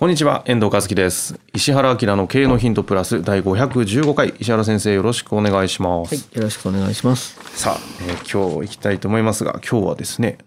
[0.00, 1.38] こんにちは、遠藤和樹です。
[1.52, 6.14] 石原明の経営のヒントプラス第515回、石原先生よろしくお願いします。
[6.14, 7.38] はい、よろしくお願いします。
[7.54, 10.38] さあ、えー今日行きたいと思いますが、今日はですね、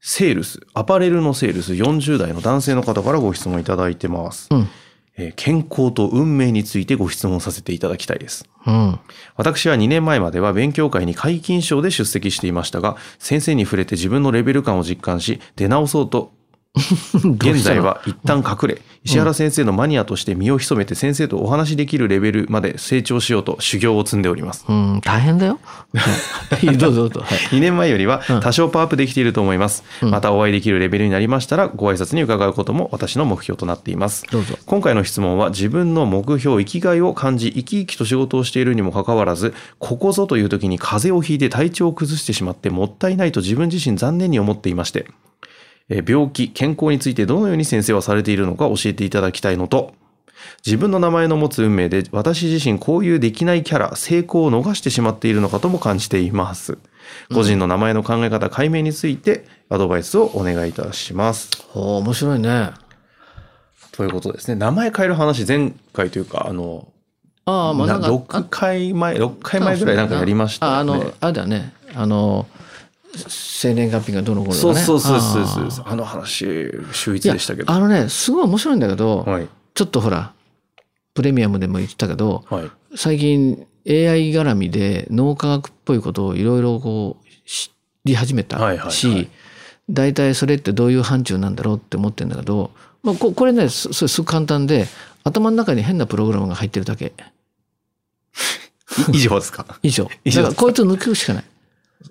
[0.00, 4.48] セールス、アパレルのセールス40代の男性の方からご質問いただいてます。
[4.50, 4.68] うん。
[5.18, 8.48] えー健康と運命についてご質問させていただきたいです。
[8.66, 8.98] うん。
[9.36, 16.32] 私は2年前までは勉強会に皆勤賞で出席していましたが、先生に触れて自分のレベル感を実感し、出直そうと
[17.38, 24.64] 現在は一旦隠れ、石原先生のマニアとして身を潜めて先生とお話しできるレベルまで成長しようと修行を積んでおります。
[24.68, 25.60] うん、大変だよ。
[25.94, 27.20] はいどうぞどうぞ。
[27.20, 27.38] はい。
[27.56, 29.84] 2年前よりは多少パワーアップできていると思います。
[30.02, 34.24] うんまたお会いできるレベルになりましたらご挨拶に伺うことも私の目標となっています。
[34.30, 34.58] どうぞ。
[34.66, 45.23] 今回の質問は自分の目標、生きがいを感じ、生き生きと仕事をしているにもかかわらず、ここぞという時に風邪をひいて体調を崩してしまってもったいないと自分自身残念に思っていまして、えー
[45.88, 49.94] 病気、健康についてどのように先生はされているのか教えていただきたいのと、
[50.64, 56.78] 自分の名前の持つ運命で私自身こういうできないキャラ、成功を逃してしまっているのかとも感じています。
[57.32, 61.50] 個人の名前の考え方、解明についてアドバイスをお願いいたします。
[61.74, 62.70] お面白いね。
[63.92, 64.54] ということですね。
[64.56, 66.88] 名前変える話、前回というか、あの、
[67.44, 68.08] ああ、まあなんか。
[68.08, 71.04] 6回前、6回前ぐらいなんかやりましたあ、あよね。
[71.04, 71.72] の、あれだよね。
[71.94, 72.46] あの、
[73.28, 74.80] 生年月日がどの頃そうね？
[74.80, 76.46] そうそうそうあそうーあの話、
[76.92, 77.72] 秀逸でしたけど。
[77.72, 79.48] あのね、すごい面白いんだけど、はい。
[79.74, 80.32] ちょっとほら、
[81.14, 82.70] プレミアムでも言ったけど、はい。
[82.96, 87.70] 最近 AI 絡みで脳科学っぽいことをいろいろこう知
[88.04, 89.28] り始めたし、はいはいはい
[89.90, 92.70] 大体それってどういう範疇なんだろうって思ってんだけど、
[93.02, 94.86] まあ、ここれねすすすごく簡単で
[95.24, 97.12] 頭の中に変なプログラムが入ってるだけ
[99.12, 99.66] 以上ですか？
[99.82, 101.44] 以上以上だからこいつを抜くしかない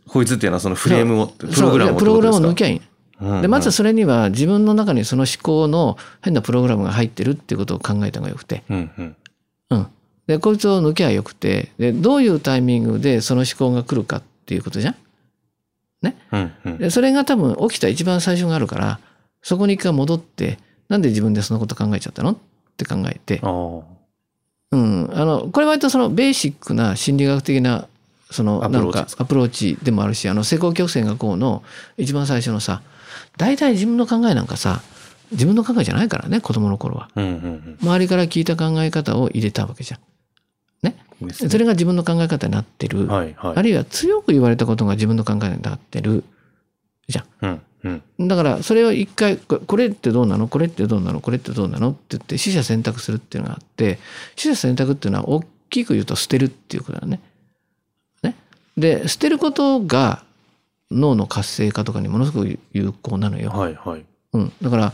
[0.08, 2.82] こいつっていうのはそのフレームを、プログラムをプログラムを抜ききゃいい、
[3.42, 9.16] でまずそれには自分の中にその思考の変なプログラムが入ってるっていうことを考えた方がよくて、うんうん。
[9.70, 9.88] うん、
[10.28, 11.72] でこいつを抜きゃよくて。
[11.78, 14.96] でどういうタイミングでその思考が来るかっていうことじゃん？
[16.32, 16.78] うんうん。
[16.80, 19.00] でそれが多分起きた一番最初があるから
[19.42, 20.60] そこに一回戻って
[20.90, 22.32] なんで自分でそのこと考えちゃったの？
[22.32, 22.36] っ
[22.76, 23.84] て考えて、ああ。
[24.72, 27.88] うん、あのこれ割とそのベーシックな心理学的な
[28.34, 29.24] そのなんアプローチですか？
[29.24, 31.64] アプローチでもあるしあの成功曲線がこうの
[31.98, 32.82] 一番最初のさ
[33.38, 34.82] 大体自分の考えなんかさ
[35.32, 40.00] 自分の考えじゃないからね子供の頃はうんうん周りから聞いた考え方を入れたわけじゃん。
[40.00, 41.28] うん。
[41.28, 43.54] ですねそれが自分の考え方になってる、はいはい。
[43.56, 46.24] あるいは強く言われたことが自分の考えになってる
[47.08, 47.26] じゃん。
[47.42, 47.62] うん
[48.18, 48.28] うん。
[48.28, 50.48] だからそれを一回ここれってどうなの？
[50.48, 51.22] これってどうなの？
[51.22, 51.92] これってどうなの？
[51.92, 54.00] って言って取捨選択するっていうのがあって
[54.36, 57.22] 取捨選択っていうのは大きく言うと捨てるっていうことだね。
[58.78, 60.24] ねで捨てることが
[60.92, 63.50] 脳の活性化とかにものすごく有効なのよ。
[63.50, 64.06] はいはい。
[64.34, 64.94] うん、だから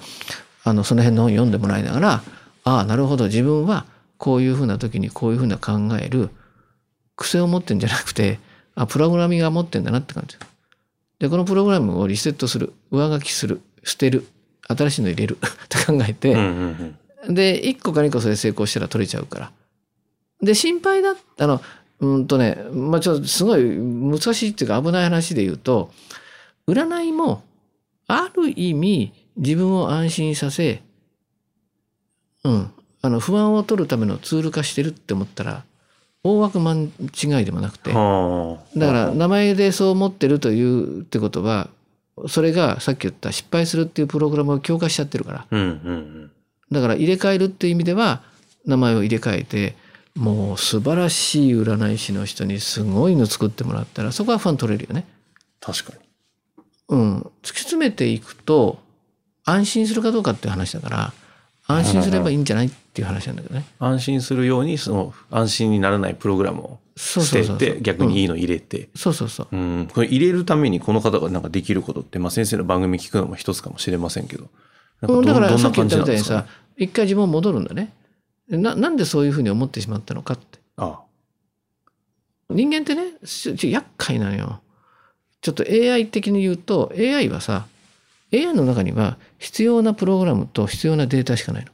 [0.64, 2.22] あのその辺の本読んでもらいながら
[2.64, 3.26] ああなるほど。
[3.26, 3.86] 自分は
[4.18, 6.30] こういうふうな時にこういうふうな考える
[7.16, 8.40] 癖を持ってんじゃなくて
[8.76, 10.38] あプログラミングが持ってんだなって感じ。
[11.20, 12.74] でこのプログラムをリセットする。
[12.92, 13.62] 上書きする。
[13.84, 14.26] 捨てる。
[14.68, 15.38] 新しいの入れる。
[15.38, 16.98] って考えうんうて、ん
[17.28, 17.34] うん。
[17.34, 19.52] で1個か2個それ成功したら取れちゃうから。
[20.42, 21.62] で心配だあの
[22.00, 25.92] うんとねまあちょっとすごい難しいっていうか危ない話で言うと
[26.68, 27.44] 占いも
[28.08, 30.82] ある意味自分を安心させ
[32.44, 35.64] うんあの不安を取るためのツール化してるって思ったら
[36.24, 36.88] 大枠間違
[37.42, 38.80] いでもなくてはあ。
[38.80, 41.70] だから名前でそう思ってるというってことは
[42.28, 45.48] それがさっき言った失敗するっていうプログラムを強化しちゃってるから。
[46.72, 48.22] だから入れ替えるっていう意味では
[48.66, 49.76] 名前を入れ替えて
[50.20, 55.06] もう素晴らしい占い師の人にすごいの作ってもらったらそこはファン取れるよね。
[55.62, 56.00] 確かに。
[56.90, 57.20] うん。
[57.42, 58.80] 突き詰めていくと
[59.46, 61.14] 安心するかどうかっていう話だから
[61.68, 63.66] 安心すればいいんじゃないっていう話なんだけどね。
[63.80, 69.56] 安心するようにその安心にならないプログラムをそう捨てて逆にいいの入れて、そうそうそう。
[69.56, 74.50] うん、これ入れるためにこの方がなんかできることって、まあ、先生の番組聞くのも一つかもしれませんけど
[75.02, 76.46] だからさっき言ったみたいにさ、
[76.76, 77.94] 一回自分戻るんだね。
[78.50, 80.60] な、なんでそういうふうに思ってしまったのかって。
[80.78, 81.00] あ
[82.50, 84.62] 人間ってね、ちょちょ厄介なのよ。
[85.42, 87.68] ちょっと AI 的に言うと、AI はさ、
[88.34, 91.72] AI の中には必要なプログラムと必要なデータしかないの。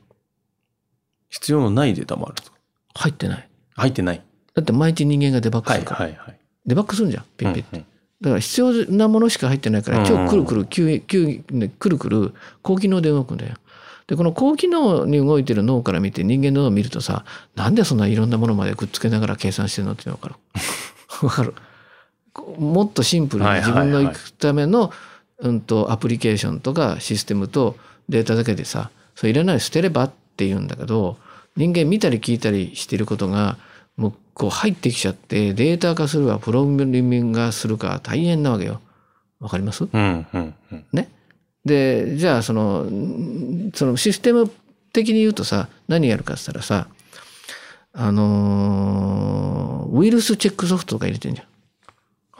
[1.29, 2.57] 必要のないデータもあるんですか？
[2.95, 3.49] 入ってない。
[3.75, 4.21] 入ってない
[4.53, 5.99] だって毎日人間がデバッグすはいるから。
[6.05, 7.25] はいはいデバッグするんじゃん。
[7.37, 7.85] ピッピッうんうん
[8.21, 13.55] だから必要なものしか入ってないから、うん今日くるくる、急急ねくるくる、高機能で動くんだよ。
[14.07, 17.25] で、この高機能に動いてる脳から見て人間の脳を見るとさ、
[17.55, 20.35] なんでそんないろんなものまでくっつけながら計算してるのっていうの分かる？
[21.21, 21.53] 分かる。
[22.59, 24.91] もっとシンプルに自分の行くための、
[25.39, 27.77] うんと、アプリケーションとかシステムと
[28.09, 31.17] データだけでさ、それいらない捨てればって言うんだけど、
[31.55, 33.57] 人間見たり聞いたりしてることが、
[33.95, 38.81] もうこう入ってきちゃってデータ化するかプログラミング化するか大変なわけよ。
[39.39, 39.85] わかります？
[39.85, 41.09] うんうんうんね？
[41.65, 44.51] でじゃあそのんそのシステム
[44.93, 46.87] 的に言うとさ何やるかっつったらさ
[47.93, 51.47] あのーウイルスチェックソフトとか入れてんじゃん。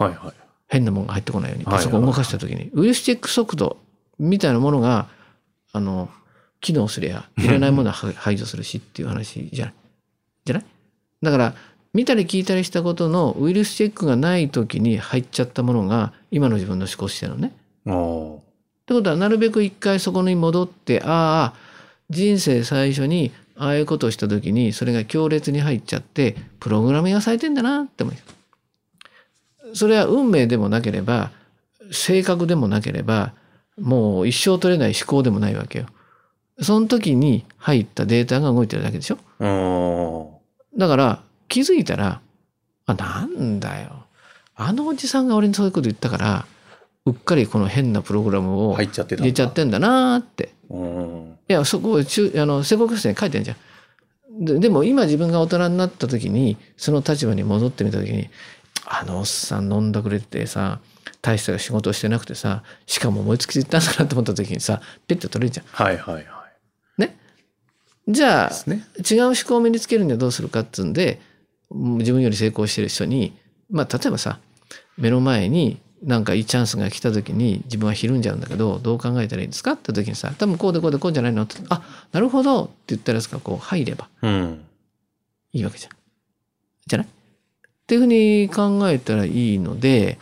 [0.04, 0.34] はいはい。
[0.68, 1.66] 変なものが入ってこないように。
[1.66, 3.78] はいパソコン動かした時に、ウイルスチェック速度
[4.20, 5.08] みたいなものが
[5.72, 6.10] あの
[6.60, 9.74] 機能すりゃいらないものは排 排除するしっていう話じゃない？
[10.46, 10.66] じゃない？
[11.22, 11.54] だから
[11.94, 17.54] 見たり聞いたりしたことのウイルスチェックがない時に入っちゃったものが今の自分の思考してるのね。
[18.86, 21.54] ってことはなるべく一回そこに戻ってああ
[22.12, 28.16] 人生最初にああいうことをした時にそれが強烈に入っちゃってプログラミングがされてんだなって思い
[29.74, 31.32] それは運命でもなければ
[31.92, 33.34] 性格でもなければ
[33.80, 35.88] もう一生取れない思考でもないわけよ。
[36.62, 39.18] その時に入ったデータが動いてるだけでしょ。
[39.44, 40.42] お
[40.78, 42.22] だから気づいたら
[42.86, 44.06] あなんだよ。
[44.56, 46.46] あのおじさんが俺にそういうこと言ったから
[47.06, 50.54] うっかりこの変なプログラムーを入っちゃってた入れちゃってんだなーって。
[50.70, 54.46] うんいや、そこ、中あの、成功決戦に書いてるじゃん。
[54.46, 58.30] ででも今自分が大人になった時に、その立場に戻ってみた時に、
[58.86, 60.80] あのおっさん飲んだくれてさ、
[61.22, 65.66] 大した仕事をしてなくてさ、しかも思いつきで言ったんだなと思った時にさ、ペッて取れるじゃん。
[65.68, 66.26] はいはいはい
[66.98, 67.16] ね？
[68.08, 71.22] じゃあ、ね違う思考を身につけるにはどうするかっつうんで、
[71.70, 73.38] うん自分より成功してる人に、
[73.70, 74.40] まあ、例えばさ、
[74.98, 79.72] 目の前になんかいいチャンスが来た時に自分はひるんじゃうんだけど、どう考えたらいいんですか？
[79.74, 81.44] って時にさ、多分こうでこうでこうじゃないの？
[81.44, 81.82] って、あ、
[82.12, 84.64] なるほどって言ったらですか、こう入ればうん
[85.54, 85.92] いいわけじゃん。
[86.86, 87.08] じゃない？
[87.08, 87.10] っ
[87.88, 90.20] ていうふうに考えたらいいので、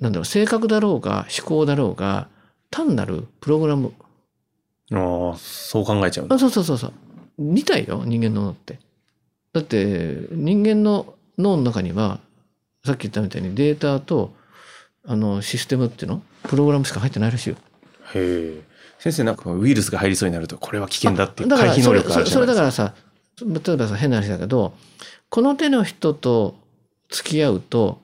[0.00, 2.28] なんだろう、性格だろうが思考だろうが、
[2.70, 3.92] 単なるプログラム。
[4.92, 6.92] ああそう考えちゃうあそうそうそうそう。
[7.38, 8.78] 見たいよ、人間の脳って。
[9.52, 12.20] だって、人間の脳の中には、
[12.84, 14.32] さっき言ったみたいにデータと、
[15.06, 16.22] あの、システムっていうの？
[16.44, 17.56] プログラムしか入ってないらしいよ。
[18.14, 24.72] へえ先生なんかウイルスが入りそうになるとこれは危険だっていうだから回避能力があるそれそれじゃないですかだからさ例えばさ変な話だけど
[25.28, 26.54] この手の人と
[27.10, 28.00] 付き合うと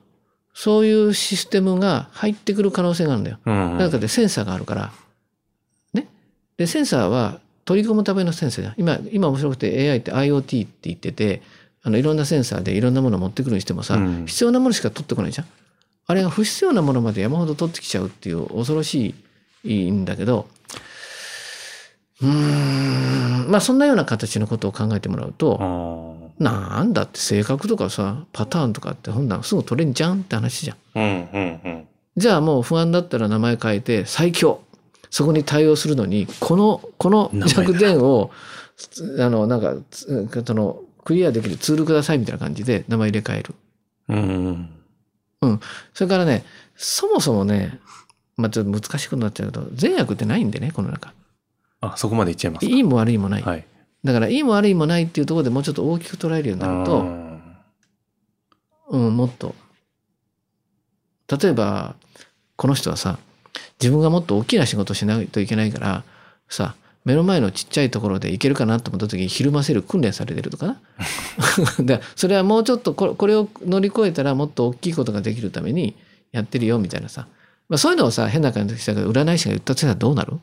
[0.53, 3.39] そういうシステムが入ってくる可能性があるんだよ。
[3.45, 4.91] うんうんだってセンサーがあるから。
[5.93, 6.07] ね？
[6.57, 8.75] でセンサーは取り込むためのセンサーじゃん。
[8.77, 11.41] 今今面白くて AI って IoT って言ってて
[11.83, 15.47] あのいろんなセンサーでいろんなものを持ってくるにしてもさ、うん必要なものしか取ってこないじゃん。
[16.11, 19.15] あれが不必要なものまで山ほど取ってきちゃうっていう恐ろし
[19.63, 20.45] いんだけど
[22.21, 31.01] うーんまあそんなような形のことを考えてもらうと、あなんだって性格とかさパターンとかってほんならすぐ取れんじゃんって話じゃん。
[31.01, 31.87] んうんうん。
[32.17, 34.61] じゃあもう不安だったら名前変えて最強。
[35.09, 38.31] そこに対応するのにこのこの弱点を
[39.19, 43.55] あのなんかつそのクリアできるツールくださいみたいな感じで名前入れ替える。
[44.09, 44.69] うんうん
[45.93, 46.45] それからね
[46.75, 47.79] そもそもね
[48.37, 51.13] まあちょっと難しくなっちゃうけど善悪ってないんでねこの中。
[51.83, 53.41] あそこまでいっちゃいますかいいも悪いもない。
[53.41, 53.65] はい
[54.03, 57.31] だからいいも悪いもないっていうところでもうちょっと大きく捉えるようになると、うん
[58.91, 59.55] うん、もっと。
[61.27, 61.95] 例えば、
[62.57, 63.17] この人はさ、
[63.79, 66.03] 自分がもっと大きな仕事をしないといけないから、
[66.49, 70.81] さ、目の前のちっちゃいところでいけるかなと思った時にひるませる訓練されてるとかな。
[71.83, 75.95] でそれはもうちょっとこれを乗り越えたらもっと大きいことができるために
[76.31, 77.27] やってるよみたいなさ。
[77.69, 80.33] まあ、そういうのをさ、変な感じでしたけど、占い師が言ったとしたらどうなる？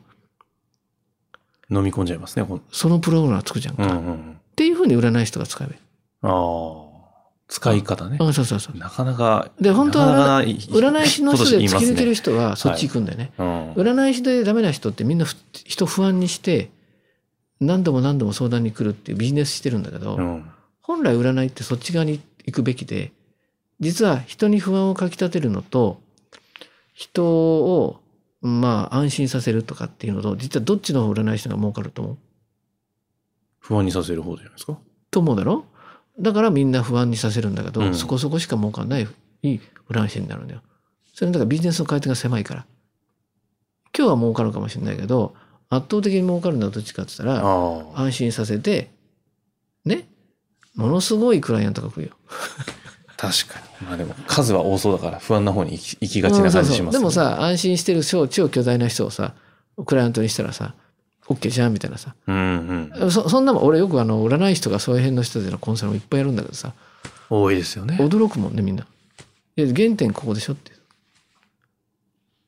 [1.71, 3.83] 飲み込んじゃいますねそのプログラムがつくじゃんか。
[3.83, 5.79] うんうっんていうふうに占い師とか使えばいい。
[6.23, 6.88] ああ
[7.49, 8.77] 使い方ねうん、そうそうそう。
[8.77, 13.31] なかなかで、本当は占い師の人で突き抜ける人人はそっち行くんだよね。
[13.39, 16.69] うん占い師でダメな人ってみんなふ人不安にして
[17.59, 20.45] 何度も何度も相談に来るっていうビジネスしてるんだけど、うん。
[20.79, 23.11] 本来占いってそっち側に行くべきで、
[23.79, 26.01] 実は人に不安をかきたてるのと、
[26.93, 27.99] 人を、
[28.41, 32.17] まあ、安心させるとかっていうのと、実はどっちの方占い師が儲かると思う？
[33.59, 34.77] 不安にさせる方じゃないですか？
[35.11, 35.65] と思うだろ？
[36.19, 39.07] だからみんな不安にさせるんだけど、うんそこそこしか儲かんない
[39.41, 40.61] いい占い師になるんだよ。
[41.13, 42.65] それだからビジネスの回転が狭いから。
[43.97, 45.35] 今日は儲かるかもしれないけど、
[45.69, 47.47] 圧倒的に儲かるのはどっちかって言ったら。
[47.95, 48.91] 安心させて、
[49.85, 50.07] ね、
[50.75, 52.13] ものすごいクライアントが来るよ。
[53.17, 53.87] 確かに。
[53.87, 59.33] まあでも、数は多そうだから不安な方に行き行きがちな感じします、ねうでも、さ、安心してる超超巨大な人をさ、
[59.85, 60.75] クライアントにしたらさ、
[61.29, 62.15] OK じゃんみたいなさ。
[62.27, 63.11] うんうん。
[63.11, 66.73] そそんなもん、俺よくあの、占い師とかそういう辺の人でのコンサルもいっぱいやるんだけどさ、
[67.29, 67.97] 多いですよね。
[68.01, 68.85] 驚くもんね、みんな。
[69.55, 70.71] 原点ここでしょって。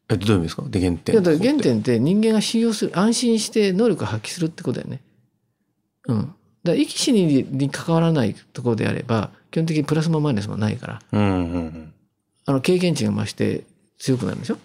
[0.10, 0.64] え、どういう意味ですか？
[0.68, 1.16] で、原い点。
[1.16, 5.00] やだから原点って人間が信用する、安心して能力を発揮するってことだよね。
[6.08, 6.34] うん。
[6.64, 11.94] だ生き死にに関わらないところであれば、基本的にプラスもマイナスもないから、うんうんうん。
[12.46, 13.64] あの経験値が増して
[14.00, 14.58] 強くなるんでしょ？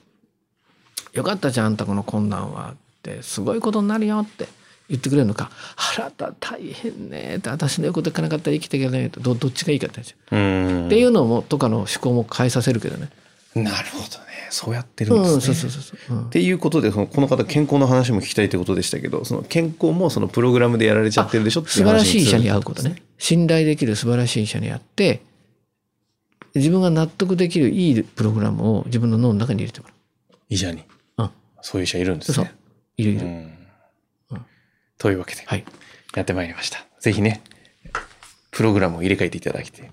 [1.13, 2.75] よかったじゃん、あんたこの困難は
[3.13, 4.49] って、すごいことになるよって
[4.89, 10.01] 言ってくれるのか、あらた大変ねって、私の言うこと聞かなかったら生きていけないと、どどっちがいいかって。
[10.01, 13.11] っていうのも、とかの思考も変えさせるけどね。
[13.55, 14.37] なるほどね。
[14.51, 15.69] そうやってるんうん、です
[16.11, 16.19] ね。
[16.27, 23.03] っていうことでそのこの方健康の話も聞きたいってことでしたけどその健康もそのプログラムでやられちゃってるでしょってい素晴らしい医者に会ううことね。
[23.19, 25.23] 信頼できる素晴らしい医者に会って、
[26.55, 29.95] 自分が納得できるいいプログラムを自分の脳の中に入れてもら
[30.49, 30.85] 医者に
[31.19, 31.31] うん
[31.63, 32.53] そういう医者いるんですそうね。
[32.55, 32.66] う。
[32.97, 33.27] いるいうる。
[33.27, 33.53] ん
[34.99, 35.65] というわけではい。
[36.15, 37.43] やってまいりましたぜひね
[38.51, 39.91] プログラムを入れ替えていただきて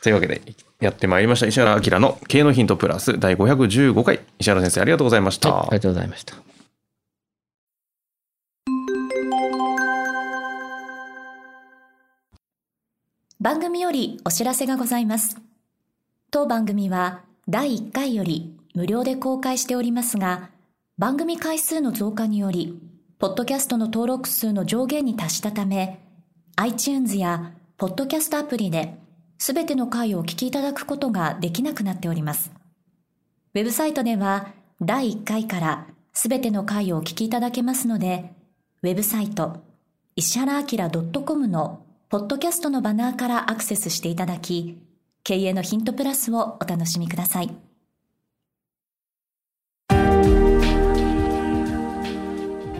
[0.00, 0.40] というわけで
[0.80, 6.36] やってまいりました石原明の経営のヒントプラス第515回石原先生ありがとうございました、はい、ありがとうございました。
[13.40, 15.36] 番組よりお知らせがございます。
[16.30, 20.50] 当番組は第1回より無料で公開しておりますが、
[21.02, 22.80] 番組回数の増加により、
[23.18, 25.98] ポッドキャストの登録数の上限に達したため、
[26.54, 28.96] iTunes やポッドキャストアプリで、
[29.36, 32.52] すべての回をお聞きいただくことができなくなっております。
[33.52, 38.32] ウェブサイトでは、第1回からすべての回をお聞きいただけますので、
[38.84, 39.64] ウェブサイト、
[40.14, 40.88] 石原明
[41.24, 44.78] .com のポッドキャストのバナーからアクセスしていただき、
[45.24, 47.71] 経営のヒントプラスをお楽しみください。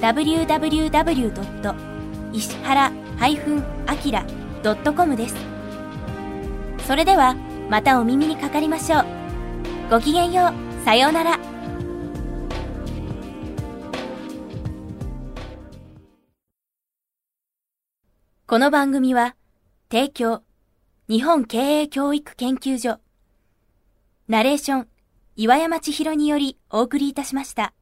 [0.00, 1.74] www.
[2.32, 5.34] 石原 -akira.com です。
[6.86, 7.34] それでは
[7.68, 9.04] またお耳にかかりましょう。
[9.90, 10.84] ごきげんよう。
[10.84, 11.38] さようなら。
[18.46, 19.36] この番組は
[19.92, 20.42] 提供
[21.08, 22.98] 日本経営教育研究所
[24.26, 24.88] ナレーション
[25.36, 27.72] 岩山千尋によりお送りいたしました。